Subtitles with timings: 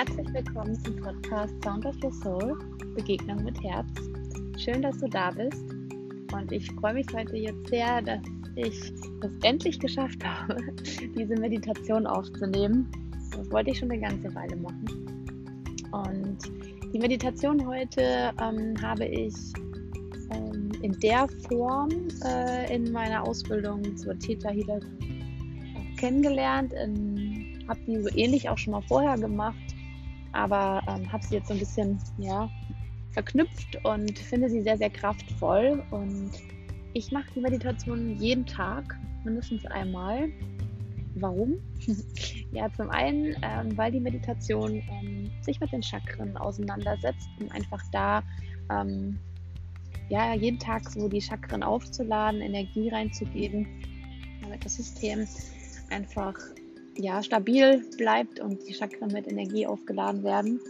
[0.00, 2.58] Herzlich willkommen zum Podcast Sound of Your Soul,
[2.96, 3.86] Begegnung mit Herz.
[4.56, 5.62] Schön, dass du da bist.
[6.32, 8.22] Und ich freue mich heute jetzt sehr, dass
[8.56, 8.80] ich
[9.20, 10.56] es endlich geschafft habe,
[11.14, 12.90] diese Meditation aufzunehmen.
[13.36, 14.86] Das wollte ich schon eine ganze Weile machen.
[15.92, 16.38] Und
[16.94, 19.34] die Meditation heute ähm, habe ich
[20.30, 21.90] ähm, in der Form
[22.24, 26.72] äh, in meiner Ausbildung zur Theta Healerin kennengelernt.
[27.68, 29.58] Habe die so ähnlich auch schon mal vorher gemacht,
[30.32, 32.48] aber ähm, habe sie jetzt so ein bisschen ja,
[33.12, 35.82] verknüpft und finde sie sehr, sehr kraftvoll.
[35.90, 36.32] Und
[36.94, 40.28] ich mache die Meditation jeden Tag, mindestens einmal.
[41.16, 41.54] Warum?
[42.52, 47.82] ja, zum einen, ähm, weil die Meditation ähm, sich mit den Chakren auseinandersetzt, um einfach
[47.90, 48.22] da
[48.70, 49.18] ähm,
[50.08, 53.66] ja, jeden Tag so die Chakren aufzuladen, Energie reinzugeben,
[54.42, 55.26] damit das System
[55.90, 56.34] einfach
[56.96, 60.60] ja, stabil bleibt und die Chakren mit Energie aufgeladen werden.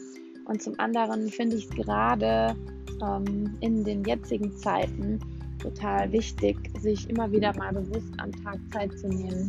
[0.46, 2.56] Und zum anderen finde ich es gerade
[3.02, 5.20] ähm, in den jetzigen Zeiten
[5.60, 9.48] total wichtig, sich immer wieder mal bewusst am Tag Zeit zu nehmen,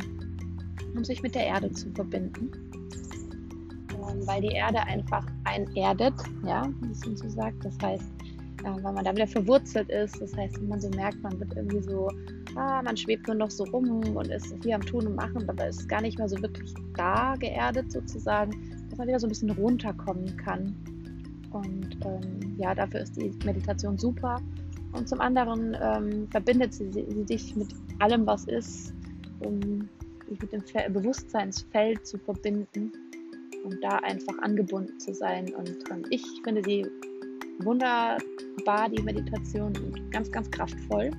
[0.95, 2.52] um sich mit der Erde zu verbinden.
[3.94, 6.14] Ähm, weil die Erde einfach einerdet,
[6.45, 7.64] ja, wie man so sagt.
[7.64, 8.06] Das heißt,
[8.64, 10.22] äh, weil man da wieder verwurzelt ist.
[10.22, 12.10] Das heißt, wenn man so merkt, man wird irgendwie so,
[12.56, 15.68] ah, man schwebt nur noch so rum und ist hier am Tun und Machen, aber
[15.68, 18.52] ist gar nicht mehr so wirklich da geerdet sozusagen,
[18.90, 20.76] dass man wieder so ein bisschen runterkommen kann.
[21.52, 24.42] Und ähm, ja, dafür ist die Meditation super.
[24.94, 28.94] Und zum anderen ähm, verbindet sie, sie dich mit allem, was ist,
[29.40, 29.88] um
[30.30, 32.92] dich mit dem Fe Bewusstseinsfeld zu verbinden
[33.64, 35.54] und da einfach angebunden zu sein.
[35.54, 36.86] Und ähm, ich finde sie
[37.60, 41.12] wunderbar, die Meditation, und ganz, ganz kraftvoll.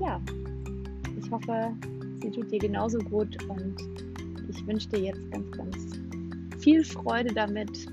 [0.00, 0.20] Ja,
[1.18, 1.76] ich hoffe,
[2.20, 3.76] sie tut dir genauso gut und
[4.48, 7.86] ich wünsche dir jetzt ganz, ganz viel Freude damit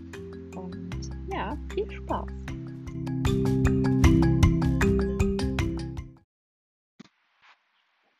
[0.55, 2.27] und ja, viel Spaß.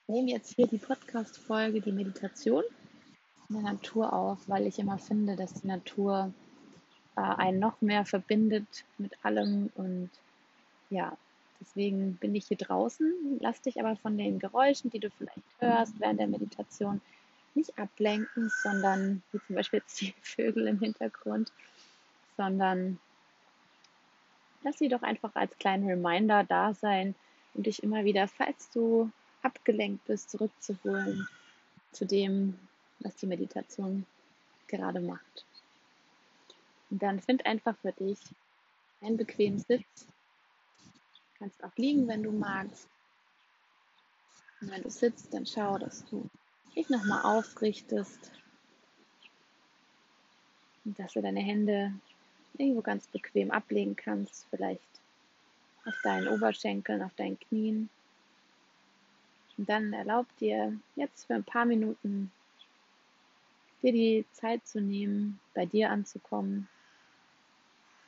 [0.08, 2.64] Ich nehme jetzt hier die Podcast-Folge, die Meditation
[3.50, 6.34] in der Natur auf, weil ich immer finde, dass die Natur
[7.16, 9.70] äh, einen noch mehr verbindet mit allem.
[9.76, 10.10] Und
[10.90, 11.18] ja,
[11.60, 13.38] deswegen bin ich hier draußen.
[13.40, 17.02] Lass dich aber von den Geräuschen, die du vielleicht hörst während der Meditation,
[17.56, 21.52] nicht ablenken, sondern wie zum Beispiel jetzt die Vögel im Hintergrund,
[22.38, 23.00] sondern
[24.64, 27.16] lass sie doch einfach als kleinen Reminder da sein
[27.54, 31.28] und dich immer wieder, falls du abgelenkt bist, zurückzuholen
[31.92, 32.58] zu dem,
[33.00, 34.06] was die Meditation
[34.68, 35.46] gerade macht.
[36.90, 38.20] Und dann find einfach für dich
[39.02, 40.08] einen bequemen Sitz.
[41.40, 42.88] Kannst auch liegen, wenn du magst.
[44.62, 46.30] Und wenn du sitzt, dann schau, dass du
[46.76, 48.32] dich nochmal aufrichtest.
[50.86, 51.94] Und dass du deine Hände
[52.58, 54.48] irgendwo ganz bequem ablegen kannst.
[54.50, 54.82] Vielleicht
[55.86, 57.90] auf deinen Oberschenkeln, auf deinen Knien.
[59.58, 62.32] Und dann erlaub dir jetzt für ein paar Minuten
[63.82, 66.68] dir die Zeit zu nehmen, bei dir anzukommen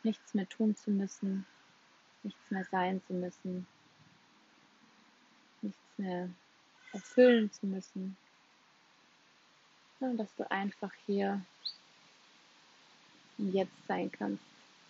[0.03, 1.45] nichts mehr tun zu müssen,
[2.23, 3.67] nichts mehr sein zu müssen,
[5.61, 6.29] nichts mehr
[6.93, 8.17] erfüllen zu müssen,
[9.99, 11.41] sondern dass du einfach hier
[13.37, 14.43] und jetzt sein kannst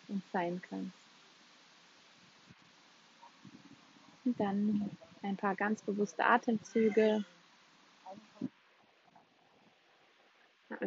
[0.07, 0.91] und sein kannst.
[4.23, 7.23] Und dann ein paar ganz bewusste Atemzüge.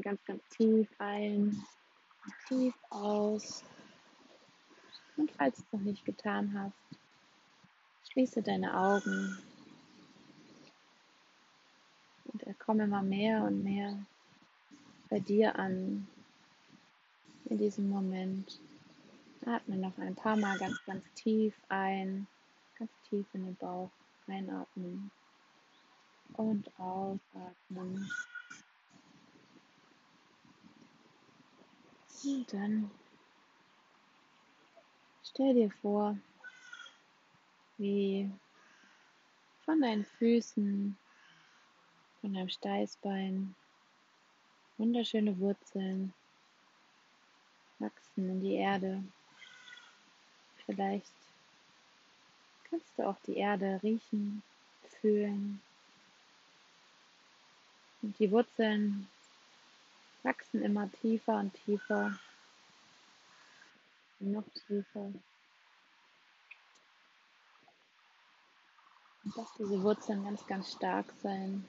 [0.02, 1.62] Ganz, ganz tief ein,
[2.48, 3.64] tief aus.
[5.16, 6.98] Und falls du es noch nicht getan hast,
[8.10, 9.38] schließe deine Augen
[12.26, 13.98] und komme immer mehr und mehr
[15.08, 16.06] bei dir an
[17.46, 18.60] in diesem Moment.
[19.46, 22.26] Atme noch ein paar Mal ganz, ganz tief ein,
[22.78, 23.90] ganz tief in den Bauch
[24.26, 25.10] einatmen
[26.32, 28.10] und ausatmen.
[32.24, 32.90] Und dann
[35.34, 36.16] Stell dir vor,
[37.76, 38.30] wie
[39.64, 40.96] von deinen Füßen,
[42.20, 43.56] von deinem Steißbein
[44.78, 46.14] wunderschöne Wurzeln
[47.80, 49.02] wachsen in die Erde.
[50.66, 51.10] Vielleicht
[52.70, 54.40] kannst du auch die Erde riechen,
[55.00, 55.60] fühlen.
[58.02, 59.08] Und die Wurzeln
[60.22, 62.16] wachsen immer tiefer und tiefer
[64.32, 65.12] noch tiefer.
[69.24, 71.64] Und dass diese Wurzeln ganz, ganz stark sein.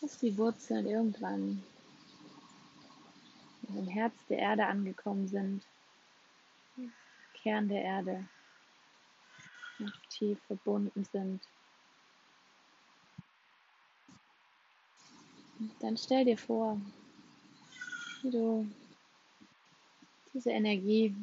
[0.00, 1.62] dass die Wurzeln irgendwann
[3.68, 5.64] im Herz der Erde angekommen sind,
[7.34, 8.28] Kern der Erde,
[9.78, 11.40] noch tief verbunden sind.
[15.78, 16.80] dann stell dir vor,
[18.22, 18.66] wie du
[20.32, 21.14] diese Energie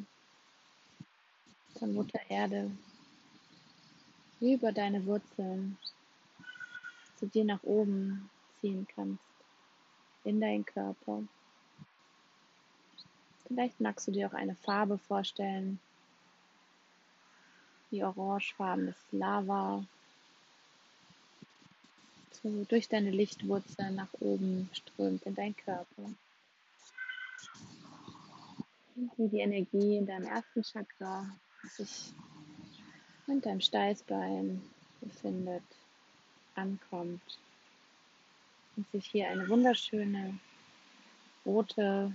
[1.78, 2.70] von Mutter Erde
[4.40, 5.78] über deine Wurzeln
[7.16, 8.30] zu dir nach oben
[8.60, 9.24] ziehen kannst,
[10.24, 11.22] in deinen Körper.
[13.46, 15.80] Vielleicht magst du dir auch eine Farbe vorstellen,
[17.90, 19.84] wie orangefarbenes Lava,
[22.42, 26.10] so durch deine Lichtwurzeln nach oben strömt in deinen Körper.
[29.16, 31.24] Wie die Energie in deinem ersten Chakra
[31.62, 32.12] sich
[33.26, 34.60] in deinem Steißbein
[35.00, 35.62] befindet,
[36.54, 37.38] ankommt
[38.76, 40.38] und sich hier eine wunderschöne
[41.46, 42.12] rote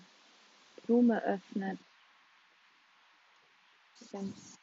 [0.86, 1.80] Blume öffnet,
[4.00, 4.60] die ganz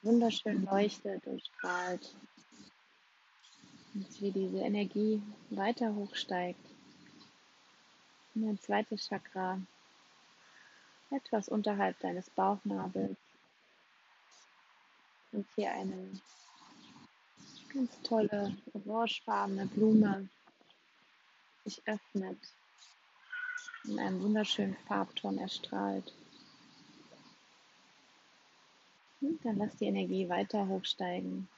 [0.00, 2.16] wunderschön leuchtet und strahlt.
[3.92, 5.20] Und wie diese Energie
[5.50, 6.64] weiter hochsteigt
[8.34, 9.60] in dein zweites Chakra,
[11.10, 13.16] etwas unterhalb deines Bauchnabels.
[15.32, 16.20] Und hier eine
[17.72, 20.28] ganz tolle orangefarbene Blume
[21.64, 22.38] sich öffnet
[23.84, 26.12] in einem wunderschönen Farbton erstrahlt.
[29.20, 31.48] Und dann lass die Energie weiter hochsteigen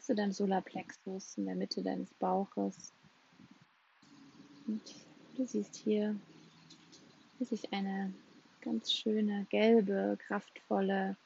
[0.00, 2.92] zu deinem Solarplexus in der Mitte deines Bauches.
[4.66, 4.82] Und
[5.36, 6.16] du siehst hier,
[7.38, 8.12] wie sich eine
[8.60, 11.16] ganz schöne, gelbe, kraftvolle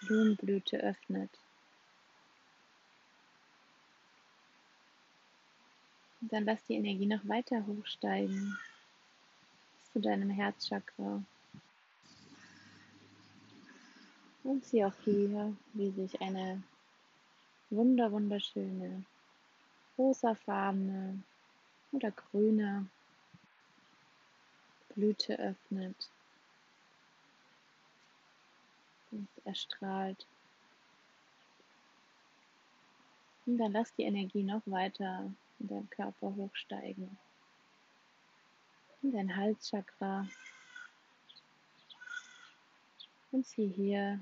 [0.00, 1.30] Blumenblüte öffnet.
[6.20, 8.56] Und dann lass die Energie noch weiter hochsteigen
[9.92, 11.22] zu deinem Herzchakra.
[14.44, 16.62] Und sieh auch hier, wie sich eine
[17.70, 19.04] wunder wunderschöne
[19.98, 21.22] rosafarbene
[21.92, 22.86] oder grüne
[24.96, 26.10] Blüte öffnet
[29.12, 30.26] und erstrahlt.
[33.44, 37.16] Und dann lass die Energie noch weiter in deinem Körper hochsteigen.
[39.02, 40.26] In dein Halschakra.
[43.30, 44.18] Und sieh hier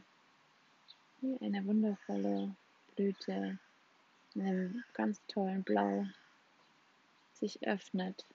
[1.21, 2.55] wie eine wundervolle
[2.97, 3.59] Blüte
[4.35, 6.05] in einem ganz tollen Blau
[7.35, 8.27] sich öffnet.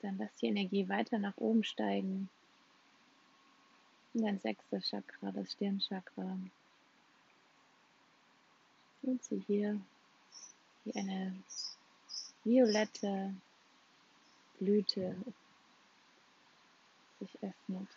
[0.00, 2.28] Dann lass die Energie weiter nach oben steigen.
[4.14, 6.38] In dein sechstes Chakra, das Stirnchakra.
[9.02, 9.80] Und sie hier
[10.84, 11.34] wie eine
[12.44, 13.34] violette
[14.58, 15.16] Blüte
[17.20, 17.88] sich öffnet.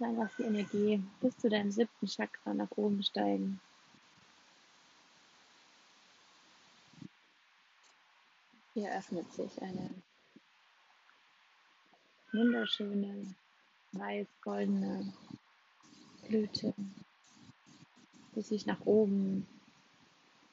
[0.00, 3.60] Dann lass die Energie bis zu deinem siebten Chakra nach oben steigen.
[8.74, 9.90] Hier öffnet sich eine
[12.32, 13.34] wunderschöne
[13.92, 15.12] weiß-goldene
[16.26, 16.72] Blüte,
[18.34, 19.46] die sich nach oben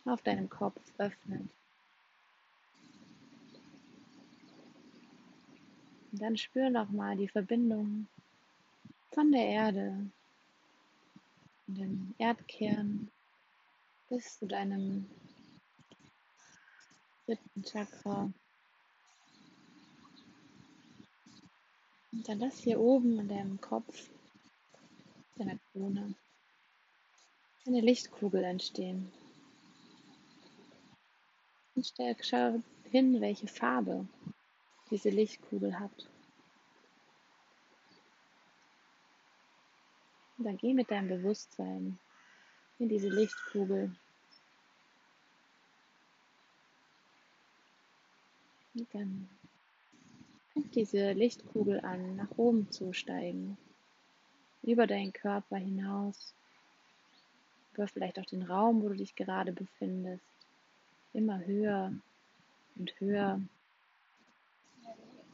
[0.03, 1.49] auf deinem Kopf öffnet.
[6.11, 8.07] Und dann spür nochmal die Verbindung
[9.11, 10.11] von der Erde,
[11.67, 13.09] dem Erdkern
[14.09, 15.09] bis zu deinem
[17.29, 18.31] dritten Chakra.
[22.11, 24.09] Und dann lass hier oben in deinem Kopf,
[25.35, 26.15] deiner Krone,
[27.67, 29.11] eine Lichtkugel entstehen.
[31.75, 34.07] Und schau hin, welche Farbe
[34.89, 36.09] diese Lichtkugel hat.
[40.37, 41.99] Und dann geh mit deinem Bewusstsein
[42.79, 43.95] in diese Lichtkugel.
[48.79, 49.29] Und dann
[50.53, 53.57] fängt diese Lichtkugel an, nach oben zu steigen.
[54.63, 56.33] Über deinen Körper hinaus.
[57.73, 60.23] Über vielleicht auch den Raum, wo du dich gerade befindest.
[61.11, 61.91] Immer höher
[62.77, 63.41] und höher.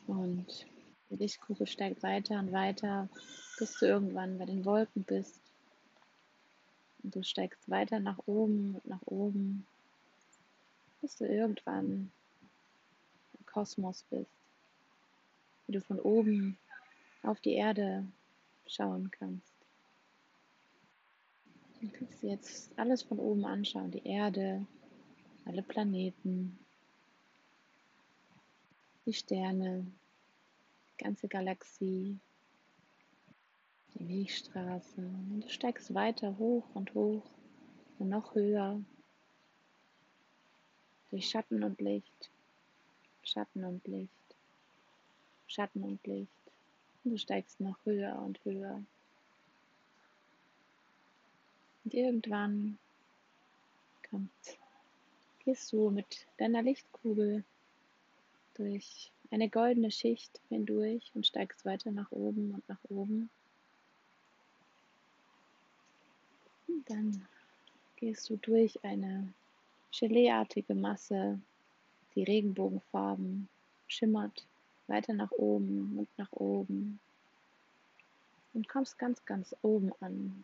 [0.08, 0.66] Und
[1.12, 3.10] die Lichtkugel steigt weiter und weiter,
[3.60, 5.40] bis du irgendwann bei den Wolken bist.
[7.04, 9.68] Und du steigst weiter nach oben und nach oben,
[11.02, 12.12] bis du irgendwann
[13.56, 14.30] Kosmos bist.
[15.66, 16.58] wie du von oben
[17.24, 18.06] auf die Erde
[18.68, 19.54] schauen kannst.
[21.80, 24.68] Du kannst jetzt alles von oben anschauen, die Erde,
[25.46, 26.60] alle Planeten,
[29.06, 29.88] die Sterne,
[30.92, 32.20] die ganze Galaxie,
[33.94, 35.02] die Milchstraße.
[35.02, 37.24] Und du steigst weiter hoch und hoch
[38.00, 38.82] und noch höher
[41.10, 42.30] durch Schatten und Licht,
[43.26, 44.10] Schatten und Licht,
[45.48, 46.32] Schatten und Licht.
[47.04, 48.82] Und du steigst noch höher und höher.
[51.84, 52.78] Und irgendwann
[54.10, 54.32] kommt,
[55.44, 57.44] gehst du mit deiner Lichtkugel
[58.56, 63.30] durch eine goldene Schicht hindurch und steigst weiter nach oben und nach oben.
[66.68, 67.28] Und dann
[67.98, 69.34] gehst du durch eine
[69.92, 71.40] geleeartige Masse,
[72.16, 73.50] die Regenbogenfarben
[73.88, 74.46] schimmert
[74.88, 77.00] weiter nach oben und nach oben
[78.54, 80.44] und kommst ganz, ganz oben an.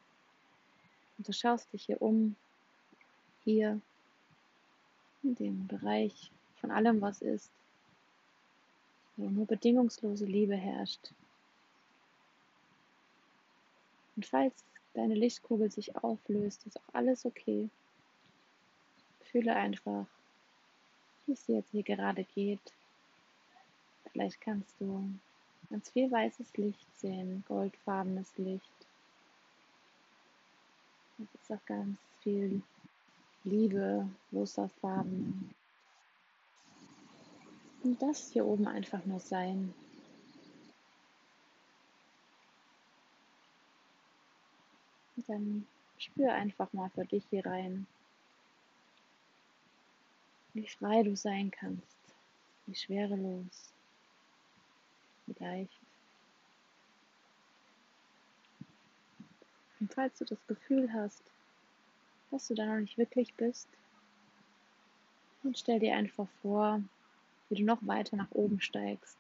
[1.17, 2.35] Und du schaust dich hier um,
[3.43, 3.79] hier
[5.23, 7.51] in dem Bereich von allem, was ist,
[9.17, 11.13] wo nur bedingungslose Liebe herrscht.
[14.15, 14.53] Und falls
[14.93, 17.69] deine Lichtkugel sich auflöst, ist auch alles okay.
[19.21, 20.05] Fühle einfach,
[21.25, 22.73] wie es dir jetzt hier gerade geht.
[24.11, 25.09] Vielleicht kannst du
[25.69, 28.63] ganz viel weißes Licht sehen, goldfarbenes Licht.
[31.17, 32.61] Es ist auch ganz viel
[33.43, 35.53] Liebe, rosa Farben.
[37.83, 39.73] Und das hier oben einfach nur sein.
[45.15, 47.87] Und dann spür einfach mal für dich hier rein,
[50.53, 51.97] wie frei du sein kannst,
[52.65, 53.71] wie schwerelos,
[55.25, 55.79] wie leicht.
[59.79, 61.23] Und falls du das Gefühl hast,
[62.29, 63.67] dass du da noch nicht wirklich bist,
[65.43, 66.81] dann stell dir einfach vor,
[67.49, 69.17] wie du noch weiter nach oben steigst,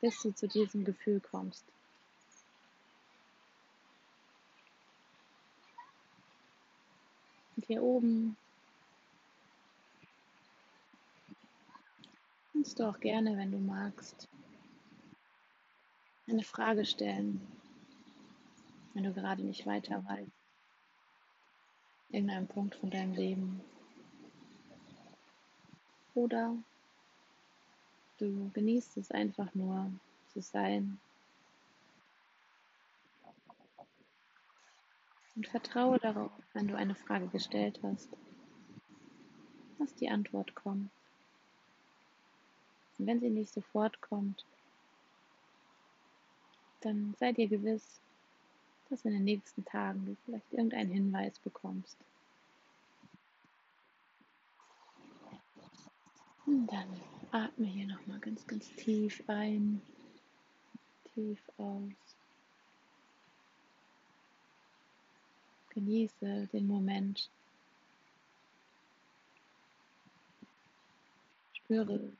[0.00, 1.64] bis du zu diesem Gefühl kommst.
[7.56, 8.36] Und hier oben
[12.62, 14.28] kannst du auch gerne, wenn du magst,
[16.28, 17.44] eine Frage stellen
[18.94, 20.30] wenn du gerade nicht weiter weißt.
[22.10, 23.60] Irgendeinem Punkt von deinem Leben.
[26.14, 26.56] Oder
[28.18, 29.90] du genießt es einfach nur
[30.32, 31.00] zu sein.
[35.34, 38.08] Und vertraue darauf, wenn du eine Frage gestellt hast,
[39.80, 40.92] dass die Antwort kommt.
[43.02, 44.44] Und wenn sie nicht sofort kommt,
[46.82, 48.00] dann sei dir gewiss,
[48.88, 51.96] dass in den nächsten Tagen du vielleicht irgendeinen Hinweis bekommst.
[56.46, 56.86] Und dann
[57.32, 59.82] atme hier nochmal ganz, ganz tief ein,
[61.12, 61.90] tief aus.
[65.70, 67.28] Genieße den Moment.
[71.52, 72.12] Spüre,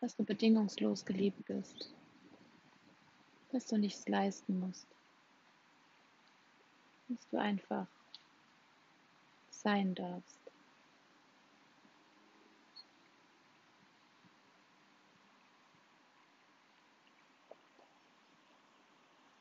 [0.00, 1.92] dass du bedingungslos geliebt bist,
[3.52, 4.86] dass du nichts leisten musst
[7.10, 7.86] dass du einfach
[9.50, 10.38] sein darfst.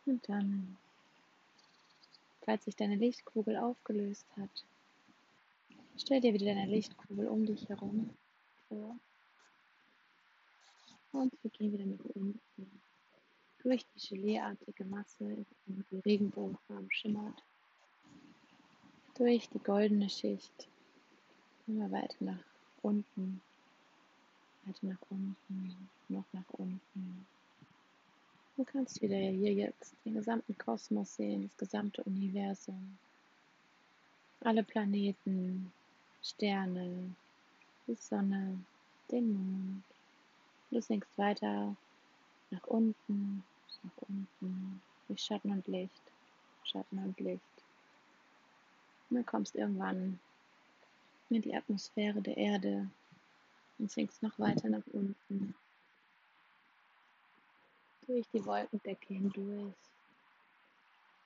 [0.06, 0.78] Und dann,
[2.42, 4.50] falls sich deine Lichtkugel aufgelöst hat,
[5.96, 8.10] stell dir wieder deine Lichtkugel um dich herum
[8.68, 8.98] vor.
[11.12, 12.82] Und wir gehen wieder nach unten.
[13.64, 17.44] Durch die geleeartige Masse, die Regenbogenfarben schimmert
[19.20, 20.70] durch die goldene Schicht
[21.68, 22.40] immer weiter nach
[22.82, 23.42] unten,
[24.64, 27.28] weiter nach unten, noch nach unten.
[28.56, 32.98] Du kannst wieder hier jetzt den gesamten Kosmos sehen, das gesamte Universum,
[34.40, 35.74] alle Planeten,
[36.24, 37.14] Sterne,
[37.88, 38.58] die Sonne,
[39.12, 39.84] den Mond.
[40.72, 41.76] Du sinkst weiter
[42.52, 43.44] nach unten,
[43.84, 46.12] nach unten, durch Schatten und Licht,
[46.64, 47.42] Schatten und Licht.
[49.10, 50.20] Und dann kommst irgendwann
[51.30, 52.90] in die Atmosphäre der Erde
[53.80, 55.56] und sinkst noch weiter nach unten.
[58.06, 59.74] Durch die Wolkendecke hindurch.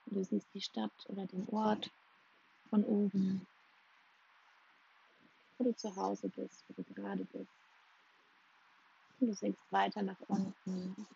[0.06, 1.90] Du siehst die Stadt oder den Ort
[2.70, 3.46] von oben,
[5.58, 7.63] wo du zu Hause bist, wo du gerade bist.
[9.20, 11.06] Du sinkst weiter nach unten.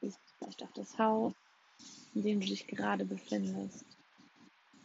[0.00, 1.32] Siehst vielleicht auch das Haus,
[2.14, 3.84] in dem du dich gerade befindest.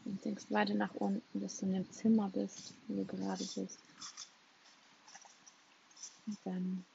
[0.05, 3.79] Und sinkst weiter nach unten, bis du in dem Zimmer bist, wo du gerade bist.
[6.27, 6.85] Und dann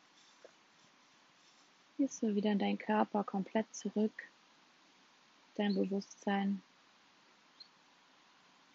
[1.99, 4.13] gehst du wieder in deinen Körper komplett zurück,
[5.57, 6.63] dein Bewusstsein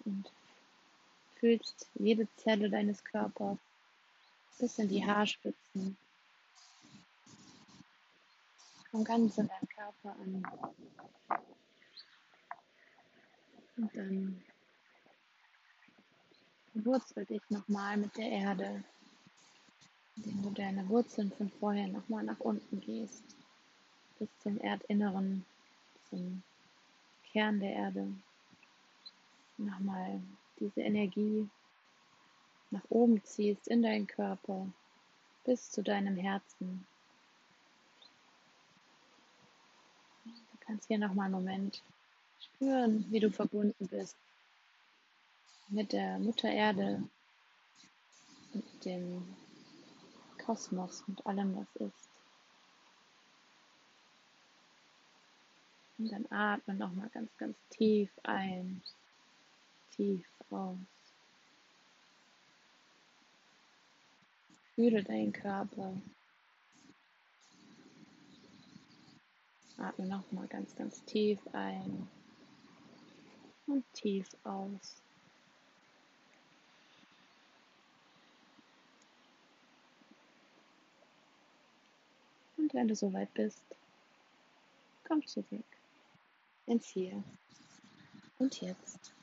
[0.06, 0.32] und
[1.40, 3.58] fühlst jede Zelle deines Körpers
[4.60, 5.98] bis in die Haarspitzen.
[8.92, 10.44] Komm ganz in deinem Körper an.
[13.78, 14.44] Und dann
[16.74, 18.84] wurzel dich nochmal mit der Erde,
[20.16, 23.24] indem du deine Wurzeln von vorher nochmal nach unten gehst,
[24.18, 25.46] bis zum Erdinneren,
[26.10, 26.42] zum
[27.32, 28.14] Kern der Erde.
[29.58, 30.22] Nochmal
[30.60, 31.50] diese Energie
[32.76, 34.68] nach oben ziehst in deinen Körper
[35.46, 36.86] bis zu deinem Herzen.
[40.26, 41.82] Du kannst hier nochmal einen Moment
[42.40, 44.18] spüren, wie du verbunden bist
[45.70, 47.04] mit der Mutter Erde,
[48.54, 49.36] mit dem
[50.46, 52.10] Kosmos, mit allem, was ist.
[55.98, 58.84] Und dann atme nochmal ganz, ganz tief ein,
[59.92, 60.95] tief aus.
[64.76, 65.94] Fühle deinen Körper.
[69.78, 72.10] Atme nochmal ganz, ganz tief ein
[73.68, 75.02] und tief aus.
[82.58, 83.64] Und wenn du soweit bist,
[85.08, 85.66] komm zurück
[86.66, 87.24] ins Hier
[88.40, 89.14] und Jetzt.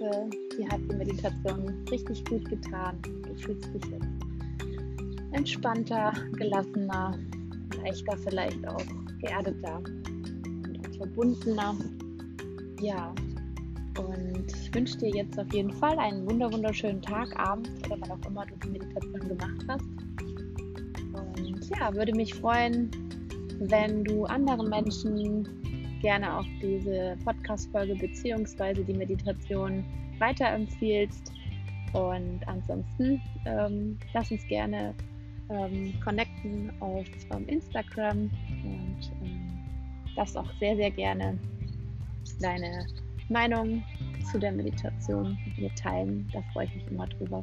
[0.00, 2.96] Hoffe, dir hat die Meditation richtig gut getan.
[3.02, 4.06] Du fühlst dich jetzt
[5.32, 7.18] entspannter, gelassener,
[7.82, 8.84] leichter vielleicht auch,
[9.20, 11.76] geerdeter und auch verbundener.
[12.80, 13.14] Ja,
[13.98, 18.26] und ich wünsche dir jetzt auf jeden Fall einen wunderschönen Tag, Abend oder wann auch
[18.26, 19.84] immer du die Meditation gemacht hast.
[21.12, 22.90] Und ja, würde mich freuen,
[23.60, 25.48] wenn du anderen Menschen
[26.04, 28.84] gerne auch diese Podcast-Folge bzw.
[28.84, 29.82] die Meditation
[30.18, 31.32] weiterempfiehlst.
[31.94, 34.94] Und ansonsten ähm, lass uns gerne
[35.48, 38.30] ähm, connecten auf ähm, Instagram
[38.64, 39.58] und ähm,
[40.14, 41.38] das auch sehr, sehr gerne
[42.38, 42.86] deine
[43.30, 43.82] Meinung
[44.30, 46.28] zu der Meditation mit mir teilen.
[46.34, 47.42] Da freue ich mich immer drüber.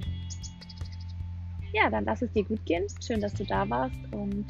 [1.74, 2.86] Ja, dann lass es dir gut gehen.
[3.04, 4.45] Schön, dass du da warst und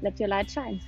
[0.00, 0.80] let your light shine.